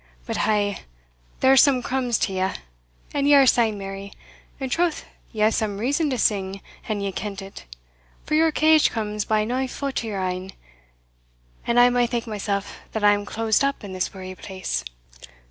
[0.25, 0.79] But hae
[1.41, 2.55] there's some crumbs t'ye,
[3.13, 4.13] an ye are sae merry;
[4.59, 7.65] and troth ye hae some reason to sing an ye kent it,
[8.25, 10.53] for your cage comes by nae faut o' your ain,
[11.67, 14.83] and I may thank mysell that I am closed up in this weary place."